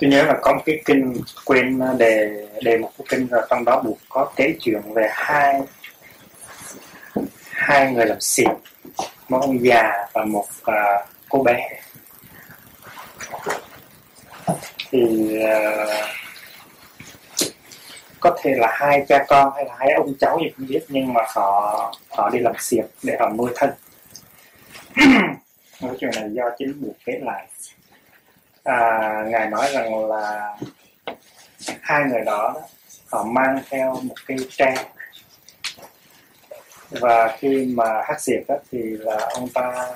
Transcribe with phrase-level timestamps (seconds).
[0.00, 3.42] tôi nhớ là có một cái kinh quên ờ, đề đề một cái kinh rồi
[3.50, 5.60] trong đó buộc có kể chuyện về hai
[7.50, 8.48] hai người làm xịt
[9.28, 11.68] một ông già và một uh, cô bé.
[14.90, 16.08] Thì uh,
[18.20, 21.12] có thể là hai cha con hay là hai ông cháu gì không biết nhưng
[21.12, 23.70] mà họ họ đi làm xiệp để họ nuôi thân.
[25.82, 27.46] Nói chuyện này do chính buộc kể lại
[28.64, 30.56] à, ngài nói rằng là
[31.80, 32.60] hai người đó, đó
[33.10, 34.74] họ mang theo một cây tre
[36.90, 39.86] và khi mà hát diệt đó, thì là ông ta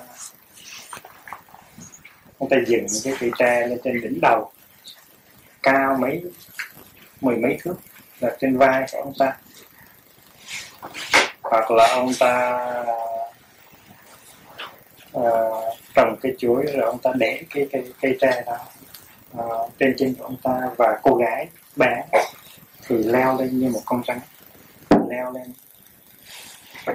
[2.38, 4.52] ông ta dựng cái cây tre lên trên đỉnh đầu
[5.62, 6.22] cao mấy
[7.20, 7.74] mười mấy thước
[8.20, 9.36] là trên vai của ông ta.
[11.42, 12.64] Hoặc là ông ta
[15.18, 18.58] uh, trồng cây chuối rồi ông ta để cái cây cây tre đó
[19.38, 22.02] uh, trên chân của ông ta và cô gái bé
[22.86, 24.20] thì leo lên như một con rắn
[25.08, 25.52] leo lên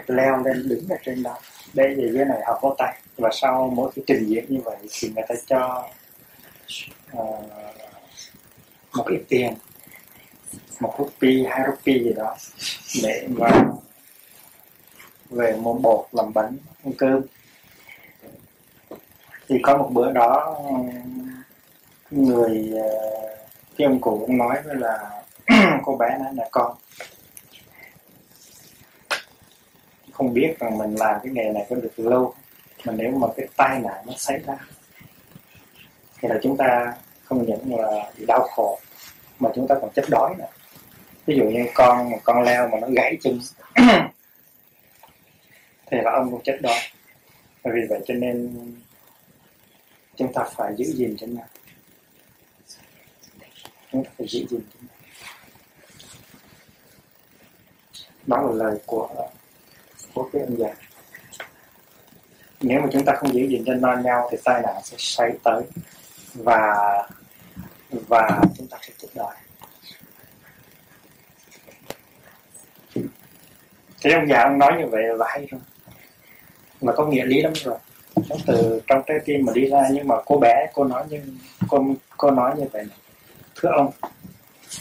[0.08, 1.38] leo lên đứng ở trên đó.
[1.74, 4.78] Đây thì dưới này họ có tay và sau mỗi cái trình diễn như vậy
[4.92, 5.88] thì người ta cho
[7.18, 7.46] uh,
[8.94, 9.54] một ít tiền
[10.80, 12.36] một rupee hai rupee gì đó
[13.04, 13.64] để mà
[15.30, 17.22] về mua bột làm bánh ăn cơm
[19.50, 20.58] thì có một bữa đó,
[22.12, 22.90] người ờ,
[23.78, 25.24] cái ông cụ cũng nói với là
[25.84, 26.76] cô bé nói là, con,
[30.12, 32.34] không biết rằng mình làm cái nghề này có được lâu,
[32.86, 34.58] mà nếu mà cái tai nạn nó xảy ra,
[36.20, 36.94] thì là chúng ta
[37.24, 38.80] không những là bị đau khổ,
[39.40, 40.48] mà chúng ta còn chết đói nữa.
[41.26, 43.40] Ví dụ như con một con leo mà nó gãy chân,
[45.92, 46.80] thì là ông cũng chết đói.
[47.64, 48.50] Vì vậy cho nên
[50.20, 51.48] chúng ta phải giữ gìn cho nhau.
[53.92, 54.96] Chúng ta phải giữ gìn cho nhau.
[58.28, 59.30] Đó là lời của
[60.14, 60.74] của cái ông già.
[62.62, 65.32] Nếu mà chúng ta không giữ gìn cho non nhau, thì tai nạn sẽ xảy
[65.44, 65.64] tới
[66.34, 66.76] và
[67.92, 69.36] và chúng ta sẽ chết đói.
[74.02, 75.62] Cái ông già ông nói như vậy là hay rồi.
[76.82, 77.78] Mà có nghĩa lý lắm rồi
[78.30, 81.22] nó từ trong trái tim mà đi ra, nhưng mà cô bé, cô nói như,
[81.68, 81.86] cô
[82.18, 82.84] cô nói như vậy.
[82.84, 82.98] Này.
[83.56, 83.92] thưa ông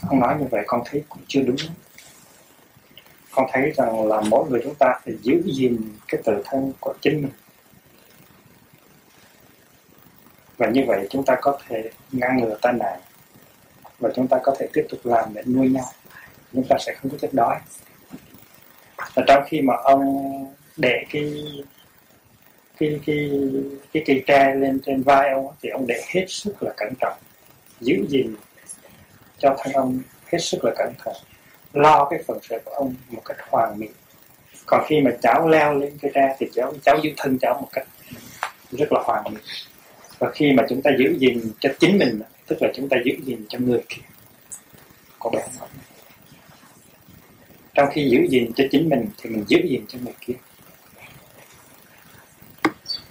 [0.09, 1.57] ông nói như vậy con thấy cũng chưa đúng.
[3.31, 6.95] Con thấy rằng là mỗi người chúng ta phải giữ gìn cái tự thân của
[7.01, 7.33] chính mình.
[10.57, 13.01] Và như vậy chúng ta có thể ngăn ngừa tai nạn.
[13.99, 15.85] Và chúng ta có thể tiếp tục làm để nuôi nhau.
[16.53, 17.57] Chúng ta sẽ không có chết đói.
[19.15, 20.25] Và trong khi mà ông
[20.77, 21.35] để cái
[22.79, 23.31] cái cái
[23.93, 27.19] cái cây tre lên trên vai ông thì ông để hết sức là cẩn trọng,
[27.81, 28.35] giữ gìn
[29.39, 30.01] cho thân ông
[30.33, 31.15] hết sức là cẩn thận,
[31.73, 33.89] lo cái phần sự của ông một cách hoàn mỹ
[34.67, 37.69] còn khi mà cháu leo lên cây tre thì cháu cháu giữ thân cháu một
[37.73, 37.87] cách
[38.73, 39.41] rất là hoàn mỹ
[40.19, 43.13] và khi mà chúng ta giữ gìn cho chính mình, tức là chúng ta giữ
[43.25, 44.03] gìn cho người kia
[45.19, 45.49] có bạn.
[47.75, 50.35] Trong khi giữ gìn cho chính mình thì mình giữ gìn cho người kia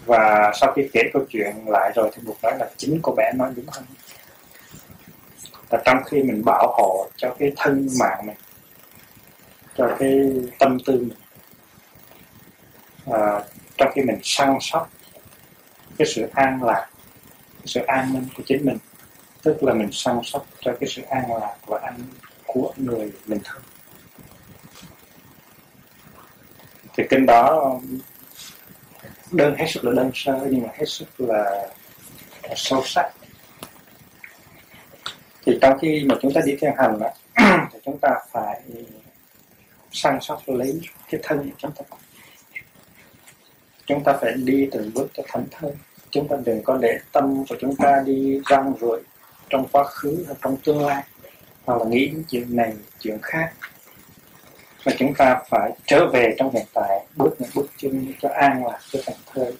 [0.08, 3.32] và sau khi kể câu chuyện lại rồi thì buộc nói là chính cô bé
[3.36, 3.84] nói đúng hơn.
[5.70, 8.38] Là trong khi mình bảo hộ cho cái thân mạng mình
[9.78, 10.20] cho cái
[10.60, 11.18] tâm tư mình
[13.12, 13.42] à,
[13.78, 14.90] trong khi mình săn sóc
[15.98, 16.88] cái sự an lạc
[17.54, 18.78] cái sự an ninh của chính mình
[19.44, 21.96] tức là mình săn sóc cho cái sự an lạc và an
[22.46, 23.62] của người mình thương
[26.98, 27.80] thì kinh đó
[29.32, 31.68] đơn hết sức là đơn sơ nhưng mà hết sức là,
[32.56, 33.12] sâu sắc.
[35.46, 37.10] Thì trong khi mà chúng ta đi theo hành đó,
[37.74, 38.62] thì chúng ta phải
[39.92, 41.84] săn sóc lấy cái thân của chúng ta.
[43.86, 45.72] Chúng ta phải đi từng bước cho thánh thơi.
[46.12, 49.02] Chúng ta đừng có để tâm của chúng ta đi rong ruổi
[49.50, 51.04] trong quá khứ hoặc trong tương lai
[51.66, 53.54] hoặc là nghĩ những chuyện này chuyện khác
[54.86, 58.66] mà chúng ta phải trở về trong hiện tại, bước những bước chân cho an
[58.66, 59.54] lạc, cho thành thơi.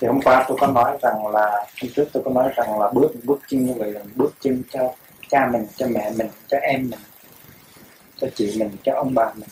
[0.00, 1.50] Thì hôm qua tôi có nói rằng là,
[1.82, 4.62] hôm trước tôi có nói rằng là bước bước chân như vậy là bước chân
[4.70, 4.94] cho
[5.28, 7.00] cha mình, cho mẹ mình, cho em mình,
[8.16, 9.48] cho chị mình, cho ông bà mình,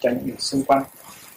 [0.00, 0.82] cho những người xung quanh.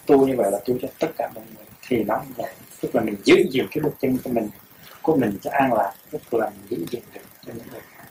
[0.06, 1.65] Tu như vậy là tu cho tất cả mọi người.
[1.88, 2.51] Thì nó như vậy.
[2.81, 4.50] Tức là mình giữ gìn cái bước chân của mình
[5.01, 8.06] của mình cho an lạc, tức là mình giữ gìn được cho những người khác.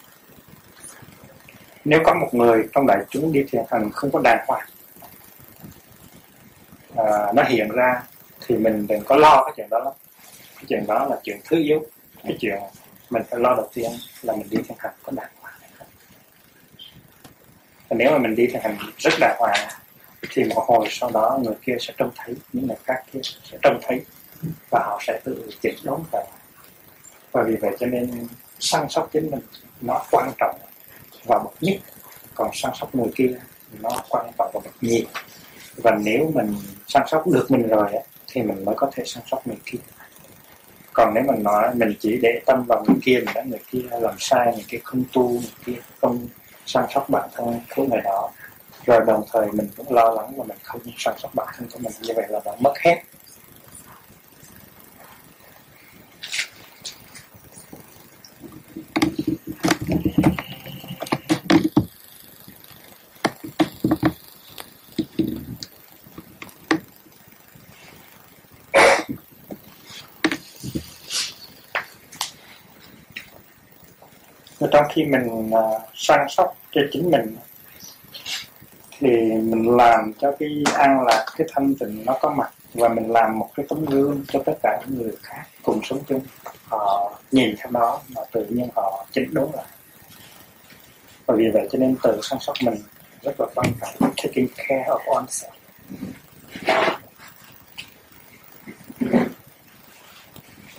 [1.85, 4.67] Nếu có một người trong đại chúng đi thiền hành không có đàng hoàng
[6.97, 8.03] à, nó hiện ra
[8.47, 9.93] thì mình đừng có lo cái chuyện đó lắm.
[10.57, 11.87] Cái chuyện đó là chuyện thứ yếu.
[12.23, 12.59] Cái chuyện
[13.11, 13.91] mình phải lo đầu tiên
[14.23, 15.87] là mình đi thiền hành có đàng hoàng hay không.
[17.89, 19.69] Và nếu mà mình đi thiền hành rất đàng hoàng
[20.31, 23.59] thì một hồi sau đó người kia sẽ trông thấy những người khác kia sẽ
[23.63, 24.01] trông thấy
[24.71, 26.25] và họ sẽ tự chỉnh đốn và
[27.33, 28.27] và vì vậy cho nên
[28.59, 29.41] săn sóc chính mình
[29.81, 30.59] nó quan trọng
[31.25, 31.77] và bậc nhất
[32.35, 33.31] còn săn sóc người kia
[33.81, 35.07] nó quan trọng và bậc nhì
[35.77, 36.55] và nếu mình
[36.87, 37.91] săn sóc được mình rồi
[38.27, 39.79] thì mình mới có thể săn sóc người kia.
[40.93, 43.83] Còn nếu mình nói mình chỉ để tâm vào người kia, mình đã người kia
[43.91, 46.29] làm sai, người kia không tu, người kia không
[46.67, 48.31] săn sóc bản thân của người đó,
[48.87, 51.79] rồi đồng thời mình cũng lo lắng và mình không săn sóc bản thân của
[51.79, 53.03] mình, như vậy là đã mất hết.
[74.73, 77.37] Trong khi mình uh, săn sóc cho chính mình
[78.99, 83.13] thì mình làm cho cái an lạc cái thanh tịnh nó có mặt và mình
[83.13, 86.21] làm một cái tấm gương cho tất cả những người khác cùng sống chung.
[86.69, 89.67] Họ nhìn theo đó mà tự nhiên họ chỉnh đốn lại.
[91.27, 92.75] Và vì vậy cho nên tự săn sóc mình
[93.23, 95.51] rất là quan trọng taking care of oneself.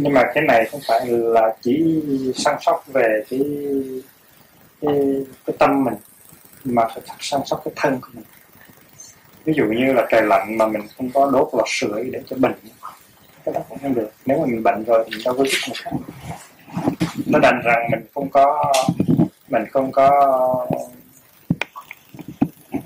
[0.01, 2.01] Nhưng mà cái này không phải là chỉ
[2.35, 3.41] săn sóc về cái
[4.81, 5.93] cái, cái tâm mình
[6.63, 8.23] mà phải săn sóc cái thân của mình.
[9.43, 12.35] Ví dụ như là trời lạnh mà mình không có đốt lò sưởi để cho
[12.39, 12.55] bệnh
[13.45, 14.11] cái đó cũng không được.
[14.25, 15.91] Nếu mà mình bệnh rồi mình đâu có giúp một khác.
[17.27, 18.73] Nó đành rằng mình không có
[19.49, 20.09] mình không có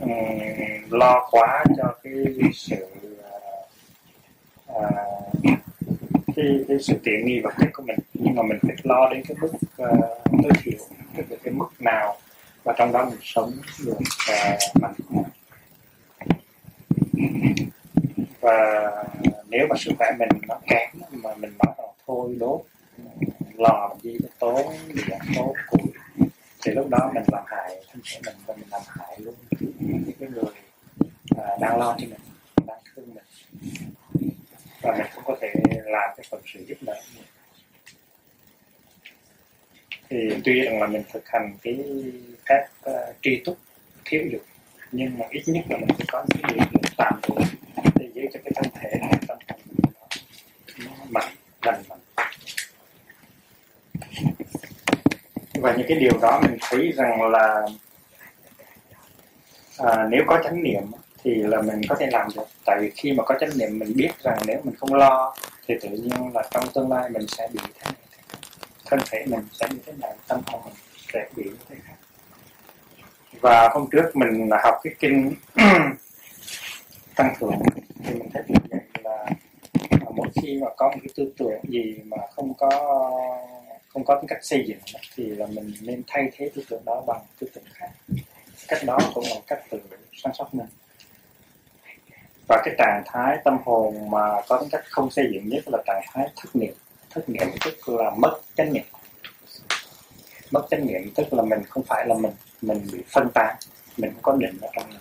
[0.02, 0.10] um,
[0.90, 2.14] lo quá cho cái
[2.54, 2.86] sự
[4.72, 5.15] uh,
[6.36, 8.00] cái, cái sự tiện nghi vật chất của mình.
[8.14, 10.00] Nhưng mà mình phải lo đến cái mức uh,
[10.44, 10.80] tối thiểu
[11.18, 12.18] tức là cái mức nào
[12.64, 13.52] và trong đó mình sống
[13.86, 13.98] được
[14.32, 14.94] uh, mạnh
[18.42, 19.04] và
[19.50, 22.62] nếu mà sức khỏe mình nó kém mà mình nói là thôi đốt
[23.58, 25.92] lò làm gì tốn tốn điện tốn củi
[26.66, 29.36] thì lúc đó mình làm hại thân thể mình và mình làm hại luôn
[29.80, 30.44] những cái người
[31.36, 32.34] uh, đang lo cho mình
[34.85, 35.54] và mình cũng có thể
[35.85, 37.01] làm cái phần sự giúp đỡ
[40.09, 41.80] thì tuy rằng là mình thực hành cái
[42.45, 43.57] các uh, tri túc
[44.06, 44.42] thiếu dục
[44.92, 47.45] nhưng mà ít nhất là mình phải có những điều tạm thời
[47.95, 49.89] để giữ cho cái thân thể cái tâm hồn
[50.85, 51.99] nó mạnh lành mạnh.
[55.54, 57.68] Và những cái điều đó mình thấy rằng là
[59.77, 60.83] à, nếu có chánh niệm
[61.26, 62.44] thì là mình có thể làm được.
[62.66, 65.36] Tại vì khi mà có trách nhiệm, mình biết rằng nếu mình không lo,
[65.68, 68.06] thì tự nhiên là trong tương lai mình sẽ bị thế này
[68.86, 70.74] thân thể mình sẽ như thế này, tâm hồn mình
[71.14, 71.94] sẽ bị như thế khác.
[73.42, 75.34] Và hôm trước mình học cái kinh
[77.16, 77.62] tăng thượng,
[78.04, 79.26] thì mình thấy như vậy là
[80.16, 82.70] mỗi khi mà có một cái tư tưởng gì mà không có
[83.88, 84.80] không có cái cách xây dựng
[85.16, 87.90] thì là mình nên thay thế tư tưởng đó bằng tư tưởng khác.
[88.68, 89.80] Cách đó cũng là cách tự
[90.24, 90.68] săn sóc mình
[92.47, 95.83] và cái trạng thái tâm hồn mà có tính cách không xây dựng nhất là
[95.85, 96.73] trạng thái thất niệm.
[97.09, 98.85] Thất niệm tức là mất chánh niệm.
[100.52, 102.33] Mất chánh niệm tức là mình không phải là mình.
[102.61, 103.56] Mình bị phân tán.
[103.97, 104.99] Mình không có định ở trong người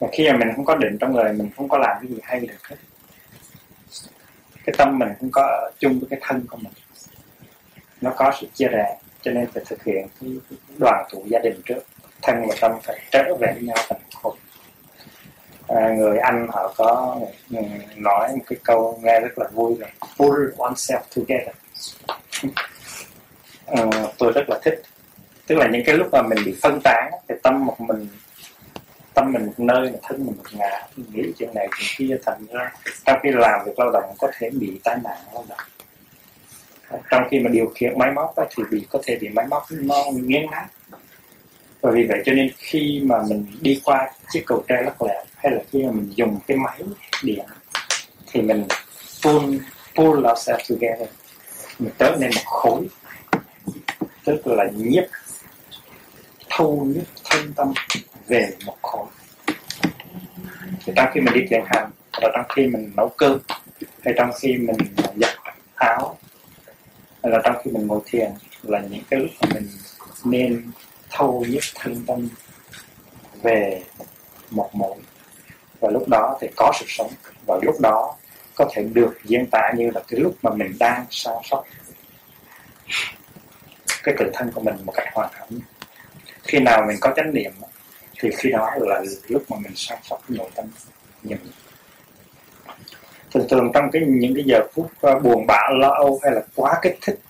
[0.00, 2.18] và khi mà mình không có định trong người, mình không có làm cái gì
[2.22, 2.76] hay được hết.
[4.64, 6.72] Cái tâm mình không có ở chung với cái thân của mình.
[8.00, 10.30] Nó có sự chia rẽ, cho nên phải thực hiện cái
[10.78, 11.80] đoàn tụ gia đình trước.
[12.22, 14.34] Thân và tâm phải trở về với nhau thành một
[15.76, 17.58] à, người anh họ có ừ,
[17.96, 21.54] nói một cái câu nghe rất là vui là pull oneself together.
[23.66, 23.84] À,
[24.18, 24.82] tôi rất là thích.
[25.46, 28.08] Tức là những cái lúc mà mình bị phân tán thì tâm một mình
[29.14, 32.46] tâm mình một nơi mà thân mình một ngã nghĩ chuyện này chuyện kia thành
[32.52, 32.72] ra
[33.06, 35.58] trong khi làm việc lao động có thể bị tai nạn lao động.
[37.10, 40.04] Trong khi mà điều khiển máy móc thì bị có thể bị máy móc nó
[40.12, 40.66] nghiêng nát
[41.80, 45.24] và vì vậy cho nên khi mà mình đi qua chiếc cầu tre lắc lẻo
[45.36, 46.80] hay là khi mà mình dùng cái máy
[47.22, 47.44] điện
[48.32, 48.66] thì mình
[49.24, 49.56] pull
[49.94, 51.08] pull ourselves together.
[51.78, 52.86] Mình trở nên một khối,
[54.24, 55.04] tức là nhiếp
[56.50, 57.72] thu nhiếp thân tâm
[58.26, 59.06] về một khối.
[60.84, 61.90] Thì trong khi mình đi thiền hàng
[62.22, 63.38] và trong khi mình nấu cơm,
[64.04, 64.76] hay trong khi mình
[65.16, 65.36] giặt
[65.74, 66.18] áo,
[67.22, 68.30] hay là trong khi mình ngồi thiền,
[68.62, 69.68] là những cái lúc mà mình
[70.24, 70.70] nên
[71.10, 72.28] thâu nhiếp thân tâm
[73.42, 73.82] về
[74.50, 74.94] một mối.
[75.80, 77.10] Và lúc đó thì có sự sống,
[77.46, 78.16] và lúc đó
[78.54, 81.66] có thể được diễn tả như là cái lúc mà mình đang sao sóc
[84.02, 85.46] cái tự thân của mình một cách hoàn hảo
[86.42, 87.52] khi nào mình có chánh niệm,
[88.20, 90.66] thì khi đó là lúc mà mình sao sóc nội tâm
[91.22, 91.38] nhìn
[93.30, 96.42] thường thường trong cái, những cái giờ phút ờ, buồn bã, lo âu hay là
[96.54, 97.20] quá kích thích,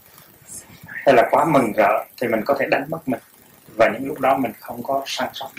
[0.87, 3.21] hay là quá mừng rỡ, thì mình có thể đánh mất mình
[3.81, 5.51] và những lúc đó mình không có săn sóc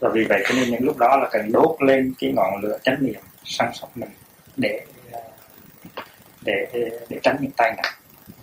[0.00, 2.78] và vì vậy cho nên những lúc đó là cần đốt lên cái ngọn lửa
[2.82, 4.10] chánh niệm săn sóc mình
[4.56, 4.86] để
[6.42, 6.66] để
[7.08, 7.94] để tránh những tai nạn.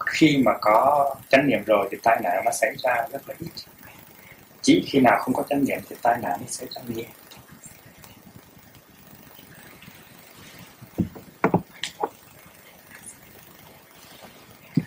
[0.06, 3.52] Khi mà có chánh niệm rồi thì tai nạn nó xảy ra rất là ít
[4.62, 7.06] chỉ khi nào không có chánh niệm thì tai nạn nó xảy ra nhiều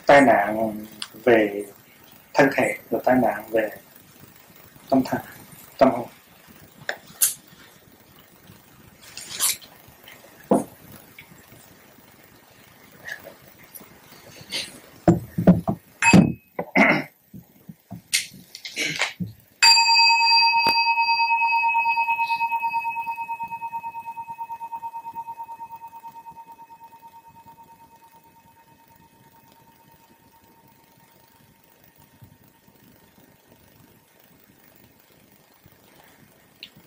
[0.07, 0.73] tai nạn
[1.25, 1.65] về
[2.37, 3.71] thân thể và tai nạn về
[4.91, 5.21] tâm thần
[5.79, 6.09] tâm hồn.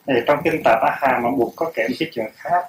[0.09, 2.65] Thì trong kinh tạp Tá Hà mà buộc có kể một cái chuyện khác.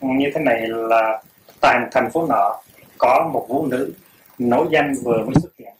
[0.00, 1.22] Ừ, như thế này là
[1.60, 2.62] tại một thành phố nọ
[2.98, 3.92] có một vũ nữ
[4.38, 5.72] nổi danh vừa mới xuất hiện.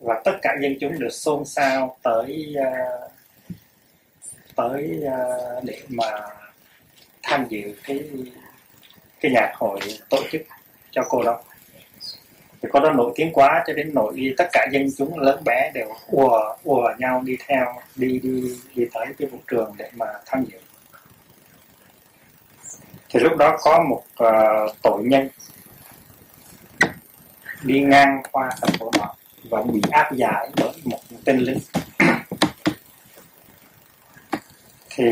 [0.00, 3.10] Và tất cả dân chúng được xôn xao tới uh,
[4.56, 6.10] tới uh, để mà
[7.22, 8.00] tham dự cái
[9.20, 10.42] cái nhạc hội tổ chức
[10.90, 11.42] cho cô đó
[12.62, 15.70] thì có đó nổi tiếng quá cho đến nổi tất cả dân chúng lớn bé
[15.74, 20.06] đều ùa ùa nhau đi theo đi đi đi tới cái vũ trường để mà
[20.26, 20.58] tham dự.
[23.08, 25.28] Thì lúc đó có một ờ, uh, tội nhân
[27.62, 29.14] đi ngang qua thành phố đó
[29.50, 31.58] và bị áp giải bởi một tên lính.
[34.90, 35.04] Thì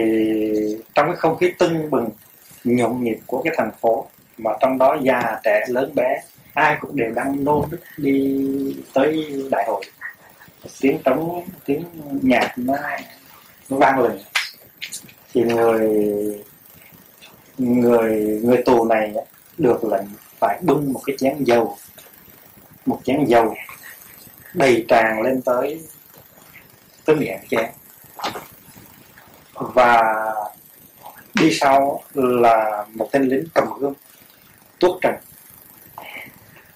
[0.94, 2.08] trong cái không khí tưng bừng
[2.64, 4.06] nhộn nhịp của cái thành phố
[4.38, 6.20] mà trong đó già trẻ lớn bé
[6.54, 8.46] ai cũng đều đang nô nức đi
[8.92, 9.84] tới đại hội.
[10.80, 11.84] Tiếng trống tiếng
[12.22, 12.74] nhạc nó,
[13.68, 14.18] nó vang lên.
[15.32, 15.90] Thì người
[17.58, 19.14] người người tù này
[19.58, 20.06] được lệnh
[20.38, 21.76] phải bưng một cái chén dầu
[22.86, 23.54] một chén dầu
[24.54, 25.80] đầy tràn lên tới
[27.04, 27.70] tới miệng chén.
[29.54, 30.02] Và
[31.34, 33.92] đi sau là một tên lính cầm gươm
[34.78, 35.14] tuốt trần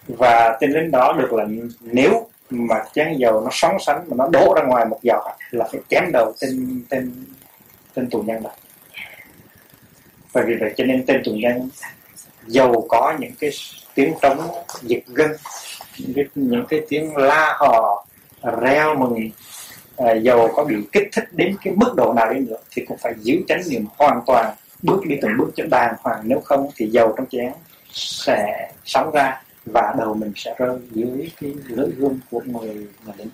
[0.09, 4.29] và tên lính đó được lệnh nếu mà chén dầu nó sóng sánh mà nó
[4.33, 7.13] đổ ra ngoài một giọt là phải chém đầu tên tên
[7.95, 8.51] tên tù nhân đó.
[10.33, 11.69] Và vì vậy cho nên tên tù nhân
[12.47, 13.51] dầu có những cái
[13.95, 14.39] tiếng trống
[14.83, 15.31] giật gân
[15.99, 18.05] những cái, những cái tiếng la hò
[18.61, 19.31] reo mừng
[19.97, 22.99] à, dầu có bị kích thích đến cái mức độ nào đến nữa thì cũng
[23.03, 26.21] phải giữ tránh niệm hoàn toàn bước đi từng bước cho đàng hoàng.
[26.25, 27.53] Nếu không thì dầu trong chén
[27.93, 33.15] sẽ sóng ra và đầu mình sẽ rơi dưới cái lưỡi gươm của người người
[33.19, 33.31] lính.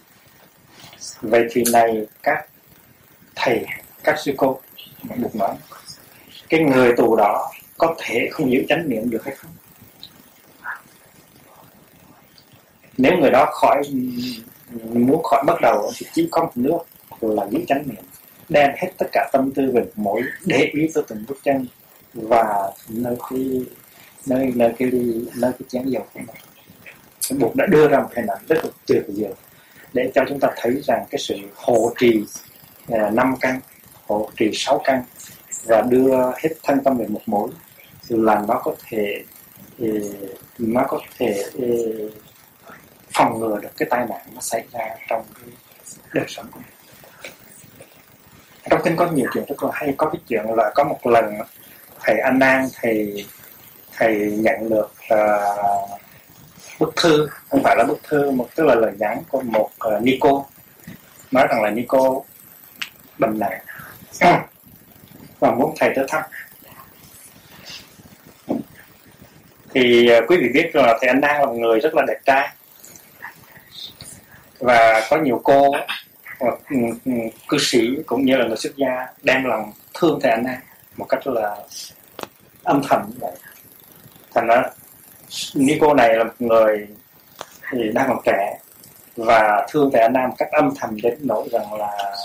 [1.20, 2.46] Vậy thì này các
[3.34, 3.66] thầy,
[4.04, 4.60] các sư cô
[5.16, 5.56] được nói,
[6.48, 9.50] cái người tù đó có thể không giữ chánh niệm được hay không?
[12.98, 13.82] Nếu người đó khỏi,
[14.92, 16.78] muốn khỏi bắt đầu thì chỉ có một nước
[17.20, 18.04] là giữ chánh niệm,
[18.48, 21.66] đem hết tất cả tâm tư về mỗi để ý tới từng bước chân
[22.14, 23.62] và nơi cái
[24.26, 24.90] nơi nơi cái
[25.36, 26.36] nơi cái chén dầu của mình
[27.30, 29.32] Bụt đã đưa ra một hình ảnh rất là tuyệt vời.
[29.92, 32.24] Để cho chúng ta thấy rằng cái sự hộ trì
[32.88, 33.60] à, năm căn,
[34.06, 35.02] hộ trì sáu căn
[35.64, 37.50] và đưa hết thân tâm về một mối
[38.08, 39.24] là nó có thể
[39.80, 39.88] à,
[40.58, 41.68] nó có thể à,
[43.12, 45.54] phòng ngừa được cái tai nạn nó xảy ra trong cái
[46.12, 47.32] đời sống của mình.
[48.70, 49.94] Trong kinh có nhiều chuyện rất là hay.
[49.96, 51.24] Có cái chuyện là có một lần
[52.00, 53.26] thầy An Nan thầy
[53.96, 56.00] thầy nhận được uh,
[56.80, 60.02] bức thư không phải là bức thư một tức là lời nhắn của một uh,
[60.02, 60.44] Nico.
[61.30, 62.20] Nói rằng là Nico
[63.18, 63.60] bệnh nặng.
[65.40, 66.22] Và muốn thầy tới thăm.
[69.74, 72.18] Thì uh, quý vị biết là thầy anh đang là một người rất là đẹp
[72.24, 72.48] trai.
[74.58, 75.70] Và có nhiều cô
[76.40, 76.54] hoặc
[77.48, 80.44] cư sĩ cũng như là người xuất gia đem lòng thương thầy anh
[80.96, 81.56] một cách là
[82.62, 83.32] âm thầm như vậy
[84.34, 84.62] thành ra
[85.54, 86.88] Nico này là một người
[87.70, 88.58] thì đang còn trẻ
[89.16, 92.16] và thương thầy Anh Nam cách âm thầm đến nỗi rằng là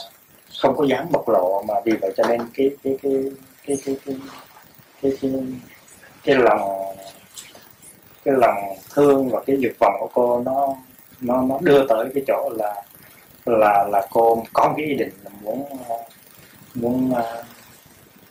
[0.61, 3.11] không có dám bộc lộ mà vì vậy cho nên cái cái cái
[3.65, 4.15] cái cái cái cái,
[5.01, 5.31] cái, cái,
[6.23, 6.95] cái lòng
[8.25, 8.57] cái lòng
[8.93, 10.75] thương và cái dục vọng của cô nó
[11.21, 12.75] nó nó đưa tới cái chỗ là
[13.45, 15.65] là là cô có cái ý định là muốn
[16.75, 17.45] muốn uh,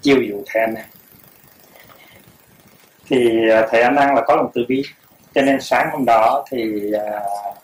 [0.00, 0.84] chiêu dụ thầy anh này
[3.08, 4.82] thì à, thầy anh năng là có lòng từ bi.
[5.34, 7.56] Cho nên sáng hôm đó thì uh,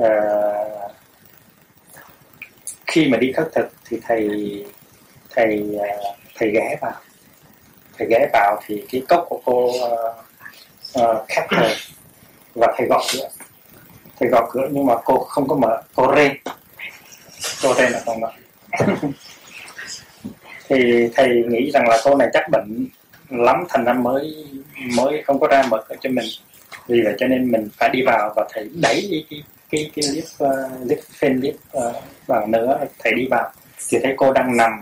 [0.00, 0.92] uh,
[2.86, 4.28] khi mà đi khất thực thì thầy
[5.30, 6.92] thầy uh, thầy ghé vào.
[7.98, 10.16] Thầy ghé vào thì cái cốc của cô uh,
[11.00, 11.70] uh, khép rồi
[12.54, 13.28] và thầy gõ cửa.
[14.20, 15.82] Thầy gõ cửa nhưng mà cô không có mở.
[15.94, 16.36] Cô rên.
[17.62, 18.30] Cô rên là không mở.
[20.68, 22.88] Thì thầy nghĩ rằng là cô này chắc bệnh
[23.32, 24.46] lắm thành ra mới
[24.96, 26.26] mới không có ra mở cửa cho mình.
[26.86, 30.04] Vì vậy cho nên mình phải đi vào và thầy đẩy đi cái cái cái
[30.10, 32.78] clip uh, ờ, lift fan lift uh, vào nữa.
[32.98, 33.52] Thầy đi vào.
[33.88, 34.72] Thì thấy cô đang nằm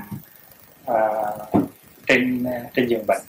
[0.90, 1.62] uh,
[2.06, 3.22] trên uh, trên giường bệnh.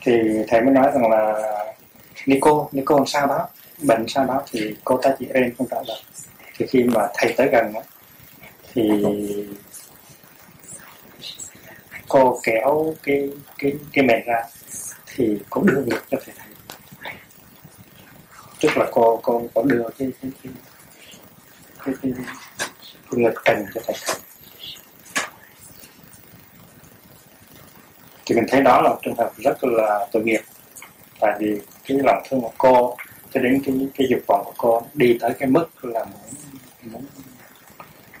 [0.00, 0.12] Thì
[0.48, 1.42] thầy mới nói rằng là
[2.26, 3.48] Nico Nico làm sao đó?
[3.82, 4.42] Bệnh sao đó?
[4.50, 6.02] Thì cô ta chỉ êm không trả lời.
[6.58, 7.82] Thì khi mà thầy tới gần đó,
[8.74, 8.82] thì
[12.14, 14.42] cô kéo cái cái cái mền ra
[15.06, 17.12] thì cô đưa ngực cho thầy thấy
[18.60, 20.52] tức là cô cô có đưa cái cái cái
[21.84, 22.12] cái, cái,
[23.10, 24.16] cái ngực trần cho thầy thấy
[28.26, 30.40] thì mình thấy đó là một trường hợp rất là tội nghiệp.
[31.20, 32.96] Tại vì cái lòng thương của cô
[33.32, 36.04] cho đến cái cái dục vọng của cô đi tới cái mức là
[36.82, 37.04] muốn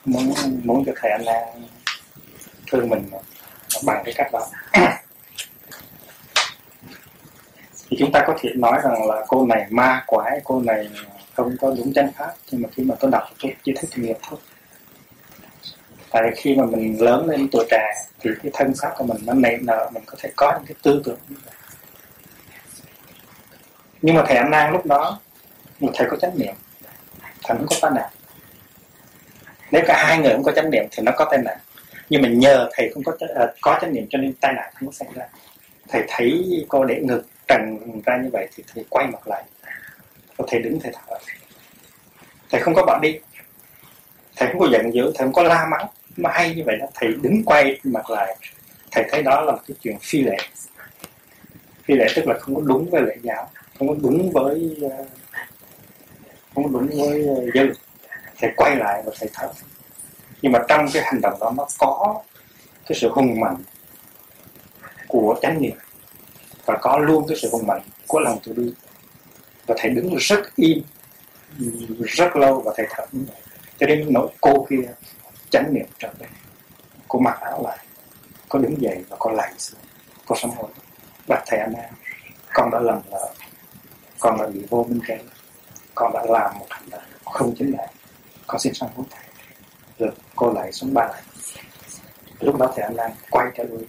[0.04, 1.62] muốn muốn muốn cho thầy anh Lan
[2.66, 3.08] thương mình
[3.84, 4.46] bằng cái cách đó
[7.90, 10.88] thì chúng ta có thể nói rằng là cô này ma quái, cô này
[11.34, 14.16] không có đúng chân pháp, nhưng mà khi mà tôi đọc tôi chỉ thấy nghiệp
[14.28, 14.38] thôi.
[16.10, 19.32] Tại khi mà mình lớn lên tuổi trẻ thì cái thân xác của mình nó
[19.32, 21.54] nảy nở, mình có thể có những cái tư tưởng như vậy.
[24.02, 25.20] Nhưng mà thầy anh An lúc đó,
[25.80, 26.54] một thầy có chánh niệm.
[27.42, 28.10] Thầy không có tai nạn
[29.74, 31.58] nếu cả hai người không có chánh niệm thì nó có tai nạn
[32.10, 34.88] nhưng mà nhờ thầy không có uh, có chánh niệm cho nên tai nạn không
[34.88, 35.24] có xảy ra.
[35.88, 39.44] Thầy thấy cô để ngực trần ra như vậy thì thầy quay mặt lại.
[40.36, 41.18] Và thầy đứng thầy thở.
[42.50, 43.18] Thầy không có bỏ đi.
[44.36, 45.86] Thầy không có giận dữ thầy không có la mắng.
[46.16, 48.36] Mà hay như vậy đó thầy đứng quay mặt lại.
[48.90, 50.36] Thầy thấy đó là một cái chuyện phi lệ.
[51.84, 55.04] Phi lệ tức là không có đúng với lễ giáo không có đúng với ờ,
[56.54, 57.72] không có đúng với ờ, uh, dân
[58.38, 59.48] thầy quay lại và thầy thở
[60.44, 62.22] nhưng mà trong cái hành động đó nó có
[62.86, 63.56] cái sự hùng mạnh
[65.08, 65.76] của chánh niệm
[66.64, 68.72] và có luôn cái sự hùng mạnh của lòng từ bi.
[69.66, 70.82] Và thầy đứng rất im,
[72.04, 73.04] rất lâu và thầy thở
[73.78, 74.92] cho đến nỗi cô kia
[75.50, 76.26] chánh niệm trở về,
[77.08, 77.78] cô mặc áo lại,
[78.48, 79.80] cô đứng dậy và cô lạy xuống,
[80.26, 80.68] cô sám hối.
[81.28, 81.92] Bạch thầy anh em
[82.52, 83.32] con đã lầm lỡ,
[84.18, 85.20] con đã bị vô minh kém
[85.94, 87.88] con đã làm một hành động không chính đáng.
[88.46, 89.23] Con xin sám hối thầy
[89.98, 91.22] rồi cô lại xuống ba lại.
[92.40, 93.86] Lúc đó thì anh đang quay trở lui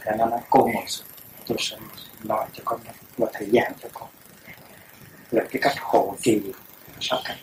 [0.00, 1.06] thì anh nói cô ngồi xuống
[1.46, 1.76] tôi sẽ
[2.24, 4.08] nói cho con nghe và thầy giảng cho con.
[5.30, 6.42] Là cái cách hộ trì
[7.00, 7.36] sáu cách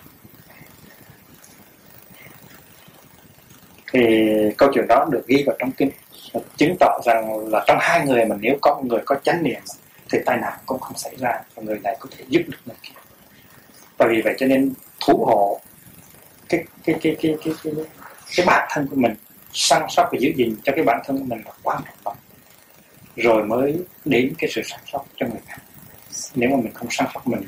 [3.93, 5.91] thì câu chuyện đó được ghi vào trong kinh.
[6.57, 9.61] Chứng tỏ rằng là trong hai người mà nếu có một người có chánh niệm
[10.09, 12.75] thì tai nạn cũng không xảy ra và người này có thể giúp được người
[12.81, 12.93] kia.
[13.97, 15.59] Và vì vậy cho nên thủ hộ
[16.49, 17.85] cái cái cái cái cái cái, cái,
[18.35, 19.15] cái bản thân của mình
[19.53, 22.15] săn sóc và giữ gìn cho cái bản thân của mình là quan trọng lắm
[23.15, 25.61] rồi mới đến cái sự săn sóc cho người khác.
[26.35, 27.41] Nếu mà mình không săn sóc mình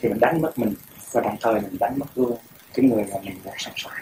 [0.00, 0.74] thì mình đánh mất mình
[1.12, 2.38] và đồng thời mình đánh mất luôn
[2.74, 3.92] cái người mà mình muốn săn sóc.